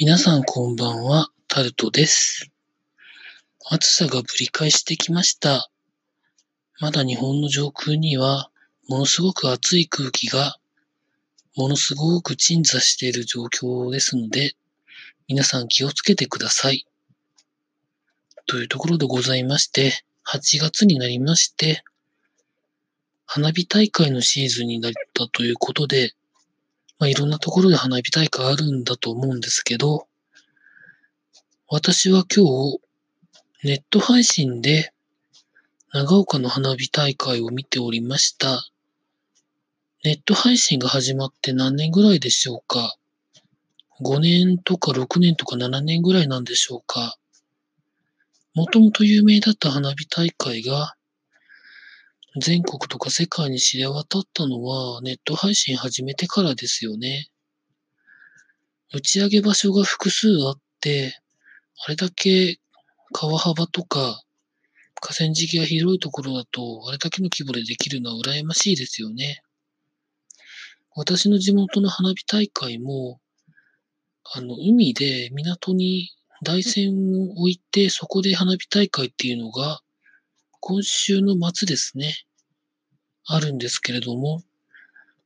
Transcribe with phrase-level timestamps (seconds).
[0.00, 2.52] 皆さんこんばんは、タルトです。
[3.68, 5.72] 暑さがぶり返してきました。
[6.78, 8.48] まだ日本の上空には、
[8.88, 10.60] ものすごく暑い空気が、
[11.56, 14.54] ものすごく鎮座している状況ですので、
[15.26, 16.86] 皆さん気をつけてください。
[18.46, 21.82] というところでございまして、8月になりまして、
[23.26, 26.12] 花火大会のシーズンになったということで、
[26.98, 30.08] まあ、いろんなところで花火大会あるんだと思うんですけど、
[31.68, 32.80] 私は今日、
[33.62, 34.92] ネット配信で
[35.92, 38.68] 長岡の花火大会を見ておりました。
[40.04, 42.96] ネット配信が始まって何年ぐらいでしょうか
[44.00, 47.16] ?5 年とか6年とか7年ぐらいなんでしょうか？
[48.54, 50.94] もともと有名だった花火大会が、
[52.40, 57.28] 全国とか世界に知れ渡ったのはネット配信始めてからですよね。
[58.92, 61.18] 打ち上げ場所が複数あって、
[61.86, 62.58] あれだけ
[63.12, 64.22] 川幅とか
[65.00, 69.42] 河川敷が広いところだと、あれだけの規模でできるのは羨ましいですよね。
[70.94, 73.20] 私の地元の花火大会も、
[74.34, 76.10] あの、海で港に
[76.42, 76.90] 台船
[77.30, 79.80] を置いて、そこで花火大会っていうのが、
[80.60, 82.14] 今週の末ですね。
[83.30, 84.42] あるんですけれども、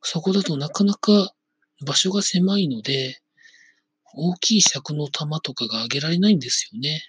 [0.00, 1.34] そこだとなかなか
[1.84, 3.20] 場所が狭いので、
[4.14, 7.02] 大きい尺の玉とかが上げられないんですよね。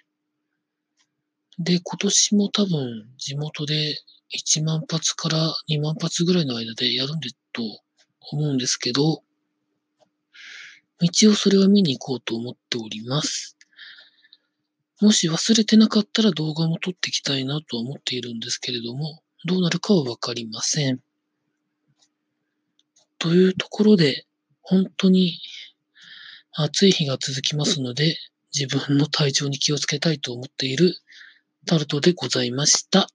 [1.58, 3.96] で、今年も多分地元で
[4.36, 7.62] 1万発から2万発ぐらいの間でやるんでと
[8.30, 9.22] 思うんですけど、
[11.00, 13.56] 一応それは見に行こうと思っております。
[15.00, 21.00] もし忘れてなかったら動画も撮っていきたいなとは思っているんですけれども、どうなるかはわかりません。
[23.18, 24.26] というところで、
[24.62, 25.38] 本当に
[26.52, 28.16] 暑い日が続きますので、
[28.54, 30.94] 自分の体調に気をつけたいと思っている
[31.66, 33.08] タルトでございました。